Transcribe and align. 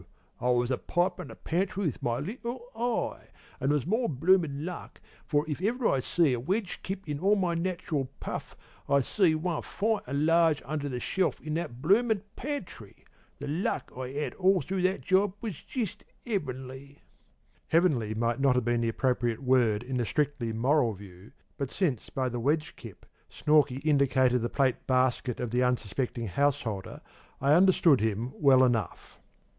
I 0.39 0.49
was 0.49 0.71
a 0.71 0.79
pipin' 0.79 1.27
the 1.27 1.35
pantry 1.35 1.85
with 1.85 2.01
my 2.01 2.17
little 2.17 2.63
eye, 2.75 3.25
and 3.59 3.69
there 3.69 3.75
was 3.75 3.85
more 3.85 4.09
bloomin' 4.09 4.65
luck; 4.65 4.99
for 5.27 5.47
if 5.47 5.61
ever 5.61 5.87
I 5.87 5.99
see 5.99 6.33
a 6.33 6.39
wedge 6.39 6.79
kip 6.81 7.07
in 7.07 7.19
all 7.19 7.35
my 7.35 7.53
nach'ral 7.53 8.09
puff, 8.19 8.57
I 8.89 9.01
see 9.01 9.35
one 9.35 9.61
fine 9.61 9.99
an' 10.07 10.25
large 10.25 10.59
under 10.65 10.89
the 10.89 10.99
shelf 10.99 11.39
in 11.39 11.53
that 11.53 11.83
bloomin' 11.83 12.23
pantry! 12.35 13.05
The 13.37 13.47
luck 13.47 13.91
I 13.95 14.11
'ad 14.15 14.33
all 14.33 14.61
through 14.61 14.81
that 14.81 15.01
job 15.01 15.33
was 15.39 15.61
jist 15.61 16.03
'eavenly.' 16.25 16.97
"'Heavenly 17.67 18.15
might 18.15 18.39
not 18.39 18.55
have 18.55 18.65
been 18.65 18.81
the 18.81 18.89
appropriate 18.89 19.43
word 19.43 19.83
in 19.83 19.97
the 19.97 20.05
strictly 20.07 20.51
moral 20.51 20.93
view, 20.95 21.31
but 21.59 21.69
since 21.69 22.09
by 22.09 22.27
the 22.27 22.39
'wedge 22.39 22.75
kip' 22.75 23.05
Snorkey 23.29 23.77
indicated 23.85 24.39
the 24.41 24.49
plate 24.49 24.87
basket 24.87 25.39
of 25.39 25.51
the 25.51 25.61
unsuspecting 25.61 26.25
householder, 26.25 27.01
I 27.39 27.53
understood 27.53 28.01
him 28.01 28.31
well 28.35 28.63
enough. 28.63 29.19